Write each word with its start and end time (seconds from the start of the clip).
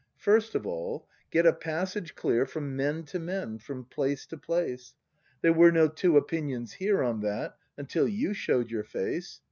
First 0.17 0.55
of 0.55 0.65
all, 0.65 1.07
get 1.29 1.45
a 1.45 1.53
passage 1.53 2.15
clear 2.15 2.47
From 2.47 2.75
men 2.75 3.03
to 3.03 3.19
men, 3.19 3.59
from 3.59 3.85
place 3.85 4.25
to 4.25 4.35
place. 4.35 4.95
There 5.43 5.53
were 5.53 5.71
no 5.71 5.87
two 5.87 6.17
opinions 6.17 6.73
here 6.73 7.03
On 7.03 7.19
that, 7.19 7.55
until 7.77 8.07
you 8.07 8.33
show'd 8.33 8.71
your 8.71 8.83
face. 8.83 9.39